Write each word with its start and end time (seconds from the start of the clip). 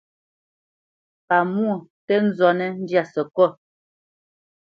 Pamwô 1.27 1.73
tǝ́ 2.05 2.19
nzɔnǝ́ 2.27 2.71
ndyâ 2.81 3.03
sǝkôt. 3.11 3.53